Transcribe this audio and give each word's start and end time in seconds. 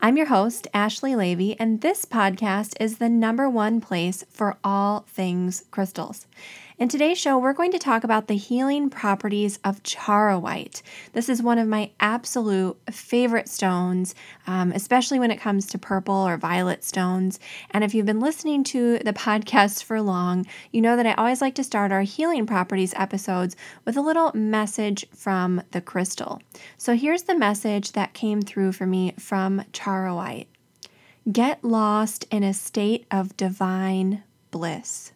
I'm 0.00 0.16
your 0.16 0.26
host, 0.26 0.68
Ashley 0.72 1.16
Levy, 1.16 1.58
and 1.58 1.80
this 1.80 2.04
podcast 2.04 2.76
is 2.80 2.98
the 2.98 3.08
number 3.08 3.50
one 3.50 3.80
place 3.80 4.24
for 4.30 4.56
all 4.62 5.04
things 5.08 5.64
crystals. 5.72 6.24
In 6.78 6.88
today's 6.88 7.18
show, 7.18 7.36
we're 7.36 7.54
going 7.54 7.72
to 7.72 7.78
talk 7.80 8.04
about 8.04 8.28
the 8.28 8.36
healing 8.36 8.88
properties 8.88 9.58
of 9.64 9.82
charoite. 9.82 10.80
This 11.12 11.28
is 11.28 11.42
one 11.42 11.58
of 11.58 11.66
my 11.66 11.90
absolute 11.98 12.78
favorite 12.88 13.48
stones, 13.48 14.14
um, 14.46 14.70
especially 14.70 15.18
when 15.18 15.32
it 15.32 15.40
comes 15.40 15.66
to 15.66 15.78
purple 15.78 16.14
or 16.14 16.36
violet 16.36 16.84
stones. 16.84 17.40
And 17.72 17.82
if 17.82 17.96
you've 17.96 18.06
been 18.06 18.20
listening 18.20 18.62
to 18.64 19.00
the 19.00 19.12
podcast 19.12 19.82
for 19.82 20.00
long, 20.00 20.46
you 20.70 20.80
know 20.80 20.94
that 20.94 21.04
I 21.04 21.14
always 21.14 21.40
like 21.40 21.56
to 21.56 21.64
start 21.64 21.90
our 21.90 22.02
healing 22.02 22.46
properties 22.46 22.94
episodes 22.94 23.56
with 23.84 23.96
a 23.96 24.00
little 24.00 24.30
message 24.32 25.04
from 25.12 25.60
the 25.72 25.80
crystal. 25.80 26.40
So 26.76 26.94
here's 26.94 27.24
the 27.24 27.36
message 27.36 27.90
that 27.92 28.14
came 28.14 28.40
through 28.40 28.70
for 28.70 28.86
me 28.86 29.14
from 29.18 29.64
charoite 29.72 30.46
Get 31.30 31.64
lost 31.64 32.24
in 32.30 32.44
a 32.44 32.54
state 32.54 33.04
of 33.10 33.36
divine 33.36 34.22
bliss. 34.52 35.10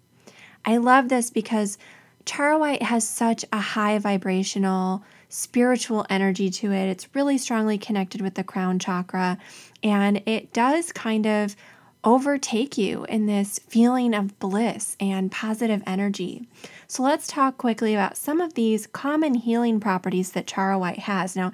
I 0.64 0.76
love 0.76 1.08
this 1.08 1.30
because 1.30 1.78
charoite 2.24 2.82
has 2.82 3.06
such 3.06 3.44
a 3.52 3.58
high 3.58 3.98
vibrational 3.98 5.02
spiritual 5.28 6.06
energy 6.10 6.50
to 6.50 6.72
it. 6.72 6.88
It's 6.88 7.08
really 7.14 7.38
strongly 7.38 7.78
connected 7.78 8.20
with 8.20 8.34
the 8.34 8.44
crown 8.44 8.78
chakra 8.78 9.38
and 9.82 10.22
it 10.26 10.52
does 10.52 10.92
kind 10.92 11.26
of 11.26 11.56
overtake 12.04 12.76
you 12.76 13.04
in 13.08 13.26
this 13.26 13.58
feeling 13.60 14.14
of 14.14 14.38
bliss 14.38 14.96
and 14.98 15.30
positive 15.30 15.82
energy. 15.86 16.46
So 16.88 17.02
let's 17.02 17.26
talk 17.26 17.58
quickly 17.58 17.94
about 17.94 18.16
some 18.16 18.40
of 18.40 18.54
these 18.54 18.86
common 18.88 19.34
healing 19.34 19.80
properties 19.80 20.32
that 20.32 20.46
charoite 20.46 20.98
has. 21.00 21.36
Now, 21.36 21.52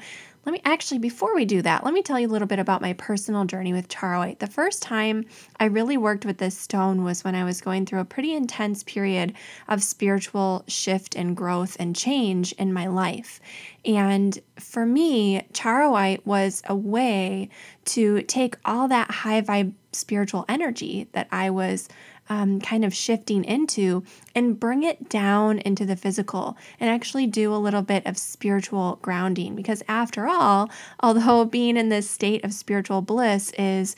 let 0.48 0.52
me 0.54 0.62
actually, 0.64 0.98
before 0.98 1.34
we 1.34 1.44
do 1.44 1.60
that, 1.60 1.84
let 1.84 1.92
me 1.92 2.00
tell 2.00 2.18
you 2.18 2.26
a 2.26 2.30
little 2.32 2.48
bit 2.48 2.58
about 2.58 2.80
my 2.80 2.94
personal 2.94 3.44
journey 3.44 3.74
with 3.74 3.90
charoite. 3.90 4.38
The 4.38 4.46
first 4.46 4.80
time 4.80 5.26
I 5.60 5.66
really 5.66 5.98
worked 5.98 6.24
with 6.24 6.38
this 6.38 6.56
stone 6.56 7.04
was 7.04 7.22
when 7.22 7.34
I 7.34 7.44
was 7.44 7.60
going 7.60 7.84
through 7.84 8.00
a 8.00 8.06
pretty 8.06 8.32
intense 8.32 8.82
period 8.82 9.34
of 9.68 9.82
spiritual 9.82 10.64
shift 10.66 11.16
and 11.16 11.36
growth 11.36 11.76
and 11.78 11.94
change 11.94 12.52
in 12.52 12.72
my 12.72 12.86
life. 12.86 13.40
And 13.84 14.38
for 14.58 14.86
me, 14.86 15.46
charoite 15.52 16.26
was 16.26 16.62
a 16.66 16.74
way 16.74 17.50
to 17.86 18.22
take 18.22 18.56
all 18.64 18.88
that 18.88 19.10
high 19.10 19.42
vibe 19.42 19.74
spiritual 19.98 20.44
energy 20.48 21.08
that 21.12 21.28
I 21.30 21.50
was 21.50 21.88
um, 22.28 22.60
kind 22.60 22.84
of 22.84 22.94
shifting 22.94 23.44
into 23.44 24.02
and 24.34 24.58
bring 24.58 24.82
it 24.82 25.08
down 25.08 25.58
into 25.60 25.86
the 25.86 25.96
physical 25.96 26.56
and 26.78 26.90
actually 26.90 27.26
do 27.26 27.52
a 27.52 27.56
little 27.56 27.82
bit 27.82 28.06
of 28.06 28.18
spiritual 28.18 28.98
grounding. 29.02 29.54
Because 29.54 29.82
after 29.88 30.26
all, 30.26 30.70
although 31.00 31.44
being 31.44 31.76
in 31.76 31.88
this 31.88 32.08
state 32.08 32.44
of 32.44 32.52
spiritual 32.52 33.00
bliss 33.00 33.52
is 33.58 33.96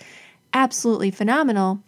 absolutely 0.52 1.10
phenomenal, 1.10 1.82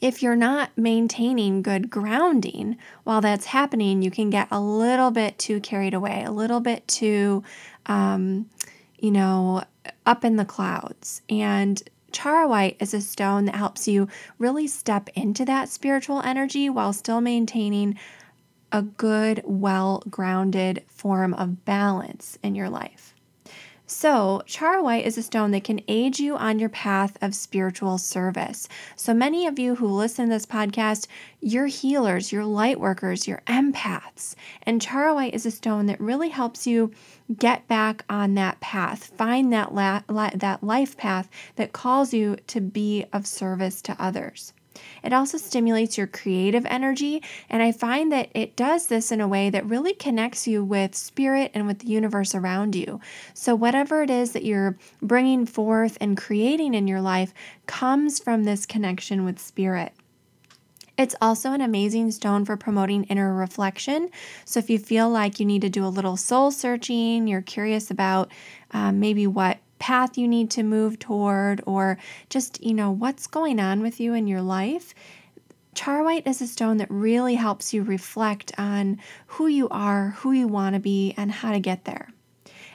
if 0.00 0.22
you're 0.22 0.36
not 0.36 0.70
maintaining 0.76 1.62
good 1.62 1.90
grounding 1.90 2.76
while 3.04 3.20
that's 3.20 3.46
happening, 3.46 4.02
you 4.02 4.10
can 4.10 4.30
get 4.30 4.48
a 4.50 4.60
little 4.60 5.10
bit 5.10 5.38
too 5.38 5.60
carried 5.60 5.94
away, 5.94 6.24
a 6.24 6.30
little 6.30 6.60
bit 6.60 6.86
too, 6.86 7.42
um, 7.86 8.48
you 8.98 9.10
know, 9.10 9.62
up 10.06 10.24
in 10.24 10.36
the 10.36 10.44
clouds. 10.44 11.22
And 11.28 11.82
Charoite 12.12 12.76
is 12.80 12.94
a 12.94 13.00
stone 13.00 13.44
that 13.46 13.56
helps 13.56 13.86
you 13.86 14.08
really 14.38 14.66
step 14.66 15.08
into 15.14 15.44
that 15.44 15.68
spiritual 15.68 16.20
energy 16.22 16.70
while 16.70 16.92
still 16.92 17.20
maintaining 17.20 17.98
a 18.72 18.82
good, 18.82 19.42
well 19.44 20.02
grounded 20.10 20.84
form 20.88 21.34
of 21.34 21.64
balance 21.64 22.38
in 22.42 22.54
your 22.54 22.68
life. 22.68 23.14
So, 23.90 24.42
charoite 24.44 25.06
is 25.06 25.16
a 25.16 25.22
stone 25.22 25.50
that 25.52 25.64
can 25.64 25.80
aid 25.88 26.18
you 26.18 26.36
on 26.36 26.58
your 26.58 26.68
path 26.68 27.16
of 27.22 27.34
spiritual 27.34 27.96
service. 27.96 28.68
So, 28.96 29.14
many 29.14 29.46
of 29.46 29.58
you 29.58 29.76
who 29.76 29.86
listen 29.86 30.26
to 30.26 30.34
this 30.34 30.44
podcast, 30.44 31.06
you're 31.40 31.68
healers, 31.68 32.30
you're 32.30 32.44
light 32.44 32.78
workers, 32.78 33.26
you're 33.26 33.40
empaths. 33.46 34.34
And 34.62 34.82
charoite 34.82 35.32
is 35.32 35.46
a 35.46 35.50
stone 35.50 35.86
that 35.86 35.98
really 36.02 36.28
helps 36.28 36.66
you 36.66 36.92
get 37.34 37.66
back 37.66 38.04
on 38.10 38.34
that 38.34 38.60
path, 38.60 39.04
find 39.16 39.50
that, 39.54 39.74
la- 39.74 40.02
la- 40.06 40.32
that 40.34 40.62
life 40.62 40.94
path 40.98 41.30
that 41.56 41.72
calls 41.72 42.12
you 42.12 42.36
to 42.48 42.60
be 42.60 43.06
of 43.10 43.26
service 43.26 43.80
to 43.80 43.96
others. 43.98 44.52
It 45.02 45.12
also 45.12 45.38
stimulates 45.38 45.96
your 45.96 46.06
creative 46.06 46.66
energy, 46.66 47.22
and 47.48 47.62
I 47.62 47.72
find 47.72 48.10
that 48.12 48.28
it 48.34 48.56
does 48.56 48.86
this 48.86 49.12
in 49.12 49.20
a 49.20 49.28
way 49.28 49.50
that 49.50 49.66
really 49.66 49.94
connects 49.94 50.46
you 50.46 50.64
with 50.64 50.94
spirit 50.94 51.50
and 51.54 51.66
with 51.66 51.80
the 51.80 51.88
universe 51.88 52.34
around 52.34 52.74
you. 52.74 53.00
So, 53.34 53.54
whatever 53.54 54.02
it 54.02 54.10
is 54.10 54.32
that 54.32 54.44
you're 54.44 54.76
bringing 55.00 55.46
forth 55.46 55.98
and 56.00 56.16
creating 56.16 56.74
in 56.74 56.88
your 56.88 57.00
life 57.00 57.32
comes 57.66 58.18
from 58.18 58.44
this 58.44 58.66
connection 58.66 59.24
with 59.24 59.38
spirit. 59.38 59.92
It's 60.98 61.14
also 61.20 61.52
an 61.52 61.60
amazing 61.60 62.10
stone 62.10 62.44
for 62.44 62.56
promoting 62.56 63.04
inner 63.04 63.32
reflection. 63.32 64.10
So, 64.44 64.58
if 64.58 64.68
you 64.68 64.78
feel 64.78 65.08
like 65.08 65.38
you 65.38 65.46
need 65.46 65.62
to 65.62 65.68
do 65.68 65.84
a 65.84 65.86
little 65.86 66.16
soul 66.16 66.50
searching, 66.50 67.28
you're 67.28 67.40
curious 67.42 67.90
about 67.90 68.32
um, 68.72 68.98
maybe 68.98 69.26
what 69.26 69.58
path 69.78 70.18
you 70.18 70.28
need 70.28 70.50
to 70.52 70.62
move 70.62 70.98
toward 70.98 71.62
or 71.66 71.98
just, 72.28 72.62
you 72.62 72.74
know, 72.74 72.90
what's 72.90 73.26
going 73.26 73.60
on 73.60 73.80
with 73.80 74.00
you 74.00 74.14
in 74.14 74.26
your 74.26 74.42
life, 74.42 74.94
Charoite 75.74 76.26
is 76.26 76.40
a 76.40 76.46
stone 76.46 76.78
that 76.78 76.90
really 76.90 77.36
helps 77.36 77.72
you 77.72 77.82
reflect 77.84 78.52
on 78.58 78.98
who 79.26 79.46
you 79.46 79.68
are, 79.68 80.10
who 80.18 80.32
you 80.32 80.48
want 80.48 80.74
to 80.74 80.80
be, 80.80 81.14
and 81.16 81.30
how 81.30 81.52
to 81.52 81.60
get 81.60 81.84
there. 81.84 82.08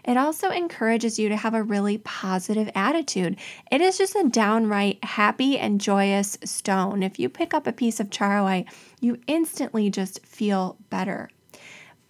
It 0.06 0.18
also 0.18 0.50
encourages 0.50 1.18
you 1.18 1.30
to 1.30 1.36
have 1.36 1.54
a 1.54 1.64
really 1.64 1.98
positive 1.98 2.70
attitude. 2.76 3.38
It 3.72 3.82
is 3.82 3.98
just 3.98 4.16
a 4.16 4.30
downright 4.30 5.04
happy 5.04 5.58
and 5.58 5.80
joyous 5.80 6.38
stone. 6.44 7.04
If 7.04 7.20
you 7.20 7.30
pick 7.30 7.54
up 7.54 7.68
a 7.68 7.72
piece 7.72 8.00
of 8.00 8.10
charoite, 8.10 8.68
you 9.00 9.20
instantly 9.28 9.90
just 9.90 10.26
feel 10.26 10.78
better 10.90 11.30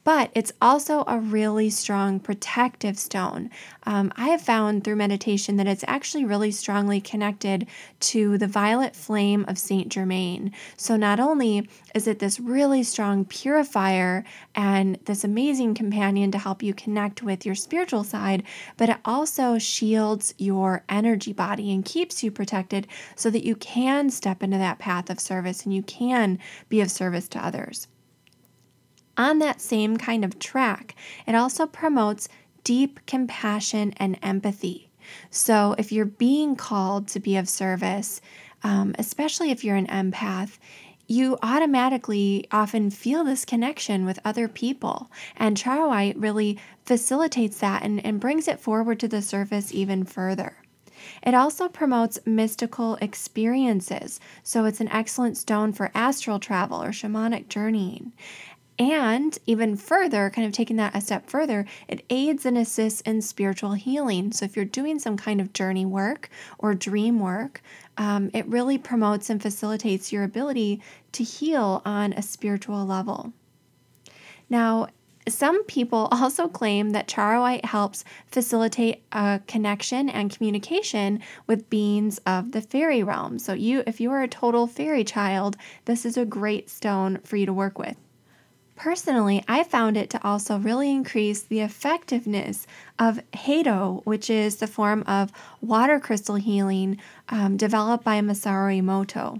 but 0.04 0.32
it's 0.36 0.52
also 0.62 1.04
a 1.08 1.20
really 1.20 1.70
strong 1.70 2.20
protective 2.20 2.98
stone. 2.98 3.50
Um, 3.86 4.12
I 4.16 4.30
have 4.30 4.42
found 4.42 4.84
through 4.84 4.98
meditation 4.98 5.58
that 5.58 5.68
it's 5.68 5.84
actually 5.88 6.26
really 6.26 6.52
strongly 6.52 7.00
connected 7.00 7.68
to 8.02 8.38
the 8.38 8.48
violet 8.48 8.96
flame 8.96 9.46
of 9.48 9.58
Saint 9.58 9.90
Germain. 9.90 10.52
So, 10.78 10.96
not 10.96 11.20
only 11.20 11.70
is 11.96 12.08
it 12.08 12.20
this 12.20 12.40
really 12.40 12.84
strong 12.84 13.26
purifier 13.26 14.24
and 14.56 14.98
this 15.06 15.24
amazing 15.24 15.76
companion 15.76 16.32
to 16.32 16.38
help 16.38 16.62
you 16.62 16.74
connect 16.74 17.24
with 17.24 17.46
your 17.46 17.56
spiritual 17.56 18.04
side, 18.04 18.44
but 18.78 18.90
it 18.90 18.98
also 19.06 19.58
shields 19.58 20.34
your 20.38 20.84
energy 20.90 21.34
body 21.34 21.72
and 21.72 21.86
keeps 21.86 22.24
you 22.24 22.32
protected 22.32 22.88
so 23.16 23.30
that 23.30 23.46
you 23.46 23.56
can 23.56 24.10
step 24.10 24.44
into 24.44 24.58
that 24.58 24.80
path 24.80 25.10
of 25.10 25.20
service 25.20 25.64
and 25.64 25.74
you 25.74 25.84
can 25.84 26.40
be 26.70 26.82
of 26.82 26.92
service 26.92 27.28
to 27.30 27.46
others 27.46 27.88
on 29.18 29.40
that 29.40 29.62
same 29.62 29.98
kind 29.98 30.26
of 30.26 30.40
track, 30.40 30.96
it 31.28 31.36
also 31.36 31.66
promotes 31.66 32.30
deep 32.64 33.00
compassion 33.06 33.94
and 33.98 34.18
empathy. 34.22 34.90
So, 35.30 35.76
if 35.78 35.92
you're 35.92 36.06
being 36.06 36.56
called 36.56 37.08
to 37.10 37.20
be 37.20 37.36
of 37.36 37.50
service, 37.50 38.22
um, 38.64 38.96
especially 38.98 39.52
if 39.52 39.64
you're 39.64 39.76
an 39.76 39.88
empath, 39.88 40.58
you 41.08 41.38
automatically 41.44 42.48
often 42.52 42.90
feel 42.90 43.24
this 43.24 43.44
connection 43.46 44.06
with 44.06 44.20
other 44.24 44.48
people. 44.48 45.12
And 45.36 45.58
charoite 45.58 46.18
really 46.18 46.58
facilitates 46.86 47.60
that 47.60 47.84
and, 47.84 48.04
and 48.06 48.20
brings 48.20 48.48
it 48.48 48.60
forward 48.60 49.00
to 49.02 49.08
the 49.08 49.22
surface 49.22 49.74
even 49.74 50.06
further. 50.06 50.58
It 51.22 51.34
also 51.34 51.68
promotes 51.68 52.20
mystical 52.26 52.96
experiences, 53.02 54.22
so 54.42 54.64
it's 54.64 54.80
an 54.80 54.88
excellent 54.88 55.36
stone 55.36 55.74
for 55.74 55.92
astral 55.94 56.40
travel 56.40 56.82
or 56.82 56.90
shamanic 56.90 57.50
journeying. 57.50 58.14
And 58.80 59.38
even 59.46 59.76
further, 59.78 60.32
kind 60.32 60.48
of 60.48 60.54
taking 60.54 60.78
that 60.78 60.96
a 60.96 61.02
step 61.02 61.30
further, 61.30 61.66
it 61.88 62.04
aids 62.10 62.46
and 62.46 62.58
assists 62.58 63.02
in 63.02 63.22
spiritual 63.22 63.74
healing. 63.74 64.32
So, 64.32 64.46
if 64.46 64.56
you're 64.56 64.66
doing 64.66 64.98
some 65.00 65.16
kind 65.16 65.40
of 65.40 65.54
journey 65.54 65.86
work 65.86 66.30
or 66.58 66.74
dream 66.74 67.20
work, 67.20 67.62
um, 67.98 68.32
it 68.34 68.48
really 68.48 68.80
promotes 68.80 69.30
and 69.30 69.42
facilitates 69.42 70.12
your 70.12 70.24
ability 70.24 70.82
to 71.12 71.24
heal 71.24 71.84
on 71.86 72.14
a 72.14 72.22
spiritual 72.24 72.84
level. 72.86 73.34
Now, 74.50 74.88
Some 75.28 75.64
people 75.66 76.10
also 76.12 76.48
claim 76.50 76.90
that 76.92 77.08
charoite 77.08 77.66
helps 77.66 78.04
facilitate 78.28 79.04
a 79.12 79.40
connection 79.48 80.10
and 80.10 80.36
communication 80.36 81.22
with 81.48 81.70
beings 81.70 82.20
of 82.26 82.52
the 82.52 82.62
fairy 82.62 83.04
realm. 83.04 83.40
So 83.40 83.54
you 83.54 83.84
if 83.88 84.02
you 84.02 84.12
are 84.12 84.22
a 84.24 84.28
total 84.28 84.68
fairy 84.68 85.04
child, 85.04 85.56
this 85.86 86.06
is 86.06 86.18
a 86.18 86.26
great 86.26 86.70
stone 86.70 87.20
for 87.24 87.38
you 87.38 87.46
to 87.46 87.54
work 87.54 87.78
with. 87.80 87.96
Personally, 88.76 89.44
I 89.48 89.64
found 89.64 89.98
it 89.98 90.10
to 90.12 90.24
also 90.24 90.58
really 90.58 90.90
increase 90.90 91.42
the 91.42 91.62
effectiveness 91.62 92.66
of 92.98 93.20
Hado, 93.32 94.04
which 94.06 94.30
is 94.30 94.58
the 94.58 94.68
form 94.68 95.04
of 95.04 95.32
water 95.62 96.00
crystal 96.00 96.36
healing 96.36 97.00
um, 97.30 97.56
developed 97.56 98.04
by 98.04 98.20
Masaru 98.20 98.82
Emoto. 98.82 99.40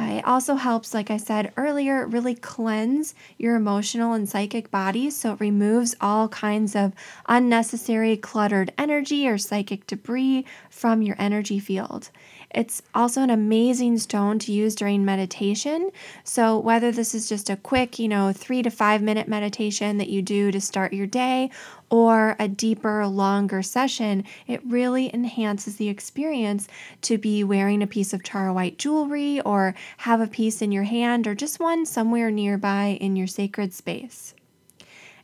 It 0.00 0.24
also 0.24 0.54
helps, 0.54 0.94
like 0.94 1.10
I 1.10 1.16
said 1.16 1.52
earlier, 1.56 2.06
really 2.06 2.36
cleanse 2.36 3.14
your 3.36 3.56
emotional 3.56 4.12
and 4.12 4.28
psychic 4.28 4.70
bodies. 4.70 5.16
So 5.16 5.32
it 5.32 5.40
removes 5.40 5.96
all 6.00 6.28
kinds 6.28 6.76
of 6.76 6.92
unnecessary 7.26 8.16
cluttered 8.16 8.72
energy 8.78 9.26
or 9.28 9.38
psychic 9.38 9.88
debris 9.88 10.44
from 10.70 11.02
your 11.02 11.16
energy 11.18 11.58
field. 11.58 12.10
It's 12.50 12.80
also 12.94 13.22
an 13.22 13.30
amazing 13.30 13.98
stone 13.98 14.38
to 14.40 14.52
use 14.52 14.74
during 14.74 15.04
meditation. 15.04 15.90
So, 16.24 16.58
whether 16.58 16.90
this 16.90 17.14
is 17.14 17.28
just 17.28 17.50
a 17.50 17.56
quick, 17.56 17.98
you 17.98 18.08
know, 18.08 18.32
three 18.32 18.62
to 18.62 18.70
five 18.70 19.02
minute 19.02 19.28
meditation 19.28 19.98
that 19.98 20.08
you 20.08 20.22
do 20.22 20.50
to 20.50 20.60
start 20.60 20.94
your 20.94 21.06
day, 21.06 21.50
or 21.90 22.36
a 22.38 22.48
deeper, 22.48 23.06
longer 23.06 23.62
session, 23.62 24.24
it 24.46 24.60
really 24.64 25.12
enhances 25.14 25.76
the 25.76 25.88
experience 25.88 26.68
to 27.02 27.18
be 27.18 27.42
wearing 27.44 27.82
a 27.82 27.86
piece 27.86 28.12
of 28.12 28.22
charoite 28.22 28.78
jewelry 28.78 29.40
or 29.40 29.74
have 29.98 30.20
a 30.20 30.26
piece 30.26 30.62
in 30.62 30.72
your 30.72 30.84
hand 30.84 31.26
or 31.26 31.34
just 31.34 31.60
one 31.60 31.86
somewhere 31.86 32.30
nearby 32.30 32.98
in 33.00 33.16
your 33.16 33.26
sacred 33.26 33.72
space. 33.72 34.34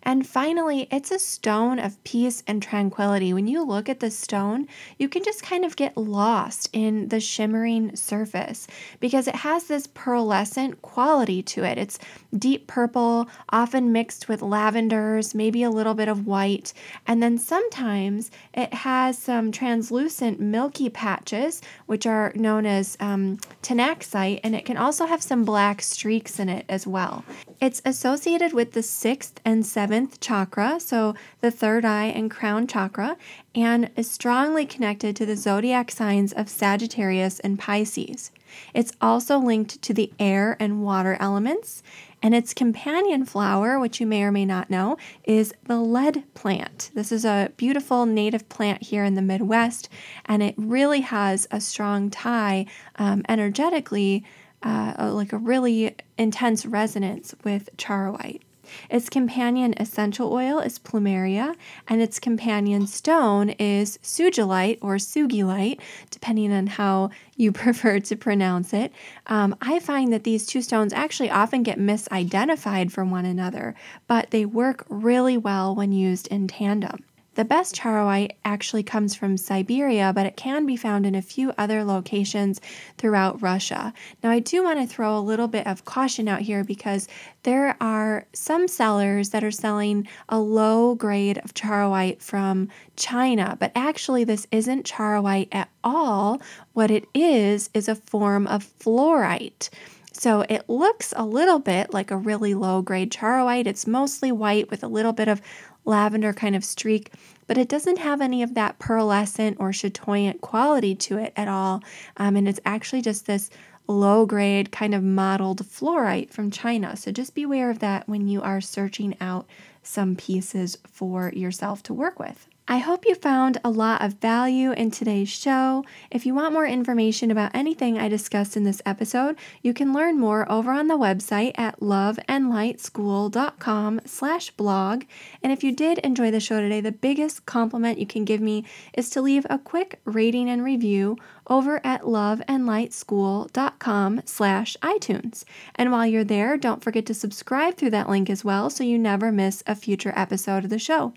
And 0.05 0.27
finally, 0.27 0.87
it's 0.91 1.11
a 1.11 1.19
stone 1.19 1.79
of 1.79 2.03
peace 2.05 2.43
and 2.47 2.63
tranquility. 2.63 3.33
When 3.33 3.47
you 3.47 3.65
look 3.65 3.89
at 3.89 4.01
the 4.01 4.11
stone, 4.11 4.69
you 4.99 5.09
can 5.09 5.25
just 5.25 5.43
kind 5.43 5.65
of 5.65 5.77
get 5.77 5.97
lost 5.97 6.69
in 6.73 7.09
the 7.09 7.21
shimmering 7.21 7.97
surface 7.97 8.67
because 9.01 9.27
it 9.27 9.37
has 9.37 9.65
this 9.65 9.87
pearlescent 9.87 10.83
quality 10.83 11.43
to 11.43 11.65
it. 11.65 11.79
It's 11.79 11.99
deep 12.37 12.67
purple, 12.67 13.29
often 13.49 13.93
mixed 13.93 14.29
with 14.29 14.43
lavenders, 14.43 15.35
maybe 15.35 15.63
a 15.63 15.71
little 15.71 15.95
bit 15.95 16.09
of 16.09 16.27
white, 16.27 16.75
and 17.07 17.23
then 17.23 17.39
sometimes 17.39 18.31
it 18.53 18.75
has 18.75 19.17
some 19.17 19.53
translucent 19.53 20.39
milky 20.39 20.91
patches, 20.91 21.63
which 21.87 22.07
are 22.07 22.33
known 22.35 22.67
as 22.67 22.97
um, 23.01 23.39
and 23.71 24.55
it 24.55 24.65
can 24.65 24.77
also 24.77 25.07
have 25.07 25.23
some 25.23 25.45
black 25.45 25.81
streaks 25.81 26.39
in 26.39 26.49
it 26.49 26.65
as 26.69 26.87
well. 26.87 27.25
It's 27.61 27.81
associated 27.85 28.53
with 28.53 28.73
the 28.73 28.83
sixth 28.83 29.41
and 29.45 29.65
seventh 29.65 29.94
seventh 29.95 30.19
chakra, 30.19 30.81
so 30.81 31.15
the 31.41 31.53
third 31.53 31.85
eye 31.85 32.07
and 32.07 32.29
crown 32.29 32.67
chakra, 32.67 33.17
and 33.55 33.89
is 33.95 34.11
strongly 34.11 34.67
connected 34.67 35.15
to 35.15 35.25
the 35.25 35.37
zodiac 35.37 35.89
signs 35.89 36.33
of 36.33 36.49
Sagittarius 36.49 37.39
and 37.41 37.61
Pisces. 37.61 38.33
It's 38.75 38.91
also 39.01 39.39
linked 39.39 39.81
to 39.83 39.95
the 39.95 40.13
air 40.19 40.57
and 40.59 40.83
water 40.83 41.17
elements, 41.21 41.85
and 42.21 42.35
its 42.35 42.53
companion 42.53 43.25
flower, 43.25 43.79
which 43.79 44.01
you 44.01 44.07
may 44.09 44.25
or 44.25 44.33
may 44.33 44.45
not 44.45 44.69
know, 44.69 44.97
is 45.23 45.55
the 45.67 45.79
lead 45.79 46.25
plant. 46.35 46.91
This 46.95 47.13
is 47.13 47.25
a 47.25 47.53
beautiful 47.57 48.05
native 48.05 48.49
plant 48.49 48.83
here 48.83 49.05
in 49.05 49.15
the 49.15 49.23
Midwest, 49.23 49.89
and 50.27 50.43
it 50.43 50.57
really 50.59 51.03
has 51.03 51.47
a 51.53 51.61
strong 51.61 52.11
tie 52.11 52.67
um, 52.97 53.23
energetically, 53.29 54.25
uh, 54.65 55.13
like 55.15 55.33
a 55.33 55.39
really 55.39 55.95
intense 56.19 56.67
resonance 56.67 57.33
with 57.45 57.69
charoite. 57.77 58.43
Its 58.91 59.09
companion 59.09 59.75
essential 59.77 60.33
oil 60.33 60.59
is 60.59 60.79
plumeria, 60.79 61.55
and 61.89 62.01
its 62.01 62.19
companion 62.19 62.87
stone 62.87 63.51
is 63.51 63.99
sugilite 63.99 64.79
or 64.81 64.97
sugilite, 64.97 65.81
depending 66.11 66.53
on 66.53 66.67
how 66.67 67.11
you 67.37 67.53
prefer 67.65 68.01
to 68.01 68.17
pronounce 68.17 68.73
it. 68.73 68.93
Um, 69.27 69.57
I 69.61 69.79
find 69.79 70.13
that 70.13 70.25
these 70.25 70.47
two 70.47 70.63
stones 70.63 70.93
actually 70.93 71.31
often 71.31 71.63
get 71.63 71.79
misidentified 71.79 72.91
from 72.91 73.11
one 73.11 73.25
another, 73.25 73.75
but 74.07 74.31
they 74.31 74.45
work 74.45 74.85
really 74.89 75.37
well 75.37 75.75
when 75.75 75.93
used 75.93 76.27
in 76.29 76.49
tandem. 76.49 77.05
The 77.35 77.45
best 77.45 77.75
charoite 77.75 78.37
actually 78.45 78.85
comes 78.85 79.15
from 79.15 79.37
Siberia, 79.37 80.13
but 80.15 80.27
it 80.27 80.37
can 80.37 80.67
be 80.67 80.77
found 80.77 81.05
in 81.05 81.17
a 81.17 81.23
few 81.23 81.53
other 81.59 81.83
locations 81.83 82.61
throughout 82.97 83.43
Russia. 83.43 83.93
Now, 84.23 84.31
I 84.31 84.39
do 84.39 84.63
want 84.63 84.79
to 84.79 84.87
throw 84.87 85.19
a 85.19 85.21
little 85.21 85.49
bit 85.49 85.67
of 85.67 85.85
caution 85.85 86.29
out 86.29 86.43
here 86.43 86.63
because 86.63 87.09
there 87.43 87.77
are 87.81 88.27
some 88.33 88.69
sellers 88.69 89.31
that 89.31 89.43
are 89.43 89.51
selling 89.51 90.07
a 90.29 90.39
low 90.39 90.95
grade 90.95 91.39
of 91.39 91.55
charoite 91.55 92.23
from 92.23 92.69
China, 92.97 93.57
but 93.59 93.73
actually, 93.75 94.23
this 94.23 94.47
isn't 94.53 94.85
charoite 94.85 95.49
at 95.51 95.69
all. 95.83 96.41
What 96.73 96.91
it 96.91 97.07
is, 97.15 97.69
is 97.75 97.89
a 97.89 97.97
form 97.97 98.47
of 98.47 98.65
fluorite. 98.79 99.71
So 100.13 100.43
it 100.43 100.69
looks 100.69 101.13
a 101.17 101.25
little 101.25 101.59
bit 101.59 101.93
like 101.93 102.13
a 102.13 102.17
really 102.17 102.55
low 102.55 102.83
grade 102.83 103.11
charoite. 103.11 103.67
It's 103.67 103.87
mostly 103.87 104.31
white 104.31 104.71
with 104.71 104.85
a 104.85 104.89
little 104.89 105.13
bit 105.13 105.27
of 105.27 105.43
lavender 105.85 106.33
kind 106.33 106.57
of 106.57 106.65
streak, 106.65 107.13
but 107.47 107.59
it 107.59 107.69
doesn't 107.69 107.99
have 107.99 108.21
any 108.21 108.43
of 108.43 108.55
that 108.55 108.79
pearlescent 108.79 109.57
or 109.59 109.71
chatoyant 109.71 110.41
quality 110.41 110.95
to 110.95 111.19
it 111.19 111.33
at 111.37 111.49
all. 111.49 111.83
Um, 112.17 112.37
and 112.37 112.49
it's 112.49 112.61
actually 112.65 113.03
just 113.03 113.27
this 113.27 113.51
low 113.87 114.25
grade 114.25 114.73
kind 114.73 114.95
of 114.95 115.03
mottled 115.03 115.61
fluorite 115.65 116.31
from 116.31 116.51
China. 116.51 116.97
So 116.97 117.13
just 117.13 117.35
beware 117.35 117.71
of 117.71 117.81
that 117.81 118.09
when 118.09 118.29
you 118.29 118.41
are 118.41 118.61
searching 118.61 119.15
out 119.21 119.47
some 119.83 120.17
pieces 120.17 120.79
for 120.91 121.31
yourself 121.35 121.83
to 121.85 121.95
work 121.95 122.19
with. 122.19 122.49
I 122.67 122.79
hope 122.79 123.05
you 123.05 123.15
found 123.15 123.61
a 123.63 123.69
lot 123.69 124.01
of 124.01 124.15
value 124.15 124.73
in 124.73 124.91
today's 124.91 125.29
show. 125.29 125.85
If 126.11 126.25
you 126.25 126.35
want 126.35 126.55
more 126.55 126.67
information 126.67 127.31
about 127.31 127.55
anything 127.55 127.99
I 127.99 128.09
discussed 128.09 128.57
in 128.57 128.65
this 128.65 128.81
episode, 128.87 129.37
you 129.61 129.75
can 129.75 129.93
learn 129.93 130.19
more 130.19 130.51
over 130.51 130.73
on 130.73 130.89
the 130.89 130.97
website 130.97 131.53
at 131.59 131.81
loveandlightschool.com 131.81 134.01
slash 134.07 134.51
blog. 134.53 135.05
And 135.43 135.53
if 135.53 135.63
you 135.63 135.73
did 135.73 135.99
enjoy 135.99 136.31
the 136.31 136.41
show 136.41 136.63
today, 136.63 136.81
the 136.81 136.91
biggest 136.91 137.45
compliment 137.45 137.99
you 137.99 138.07
can 138.07 138.25
give 138.25 138.41
me 138.41 138.65
is 138.95 139.11
to 139.11 139.21
leave 139.21 139.47
a 139.51 139.59
quick 139.59 140.01
rating 140.07 140.49
and 140.49 140.65
review 140.65 141.19
over 141.47 141.83
at 141.85 142.05
loveandlightschool.com 142.05 144.23
slash 144.25 144.75
iTunes. 144.83 145.45
And 145.75 145.93
while 145.93 146.07
you're 146.07 146.25
there, 146.25 146.57
don't 146.57 146.83
forget 146.83 147.05
to 147.07 147.15
subscribe 147.15 147.77
through 147.77 147.91
that 147.91 148.09
link 148.09 148.31
as 148.31 148.43
well 148.43 148.71
so 148.71 148.85
you 148.85 148.99
never 148.99 149.31
miss 149.31 149.63
a 149.67 149.75
future 149.75 150.15
episode 150.17 150.65
of 150.65 150.71
the 150.71 150.79
show. 150.79 151.13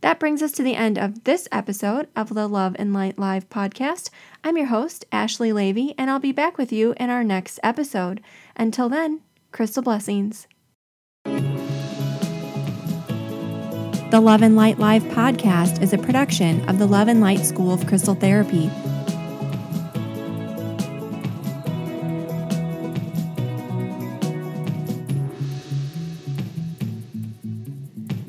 That 0.00 0.20
brings 0.20 0.42
us 0.42 0.52
to 0.52 0.62
the 0.62 0.74
end 0.74 0.98
of 0.98 1.24
this 1.24 1.48
episode 1.50 2.08
of 2.14 2.34
the 2.34 2.46
Love 2.46 2.76
and 2.78 2.92
Light 2.92 3.18
Live 3.18 3.48
podcast. 3.48 4.10
I'm 4.42 4.56
your 4.56 4.66
host, 4.66 5.04
Ashley 5.10 5.52
Levy, 5.52 5.94
and 5.96 6.10
I'll 6.10 6.20
be 6.20 6.32
back 6.32 6.58
with 6.58 6.72
you 6.72 6.94
in 6.98 7.10
our 7.10 7.24
next 7.24 7.58
episode. 7.62 8.20
Until 8.56 8.88
then, 8.88 9.20
crystal 9.52 9.82
blessings. 9.82 10.46
The 14.10 14.20
Love 14.20 14.42
and 14.42 14.54
Light 14.54 14.78
Live 14.78 15.02
podcast 15.04 15.82
is 15.82 15.92
a 15.92 15.98
production 15.98 16.68
of 16.68 16.78
the 16.78 16.86
Love 16.86 17.08
and 17.08 17.20
Light 17.20 17.44
School 17.44 17.72
of 17.72 17.86
Crystal 17.86 18.14
Therapy. 18.14 18.70